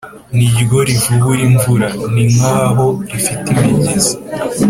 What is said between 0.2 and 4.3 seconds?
ni ryo rivubura imvura; ni nk’aho rifite imigezi